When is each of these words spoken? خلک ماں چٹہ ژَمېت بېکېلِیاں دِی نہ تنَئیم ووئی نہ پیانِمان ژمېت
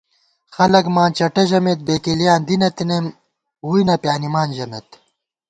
خلک 0.55 0.85
ماں 0.95 1.09
چٹہ 1.17 1.43
ژَمېت 1.49 1.79
بېکېلِیاں 1.87 2.39
دِی 2.47 2.55
نہ 2.61 2.69
تنَئیم 2.75 3.05
ووئی 3.65 3.83
نہ 3.87 3.95
پیانِمان 4.03 4.49
ژمېت 4.57 4.87